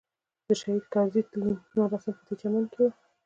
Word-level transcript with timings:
د 0.47 0.49
شهید 0.61 0.83
کرزي 0.93 1.21
تلین 1.31 1.55
مراسم 1.75 2.13
په 2.17 2.23
دې 2.27 2.35
چمن 2.41 2.63
کې 2.71 2.79
وو. 2.83 2.89